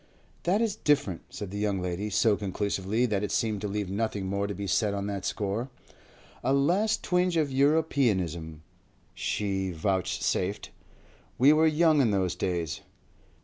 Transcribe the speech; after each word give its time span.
"That 0.45 0.63
is 0.63 0.75
different," 0.75 1.21
said 1.29 1.51
the 1.51 1.59
young 1.59 1.79
lady, 1.79 2.09
so 2.09 2.35
conclusively 2.35 3.05
that 3.05 3.21
it 3.21 3.31
seemed 3.31 3.61
to 3.61 3.67
leave 3.67 3.87
nothing 3.87 4.25
more 4.25 4.47
to 4.47 4.55
be 4.55 4.65
said 4.65 4.95
on 4.95 5.05
that 5.05 5.25
score. 5.25 5.69
"A 6.43 6.51
last 6.53 7.03
twinge 7.03 7.37
of 7.37 7.51
Europeanism," 7.51 8.63
she 9.13 9.69
vouchsafed. 9.69 10.71
"We 11.37 11.53
were 11.53 11.67
young 11.67 12.01
in 12.01 12.09
those 12.09 12.33
days." 12.33 12.81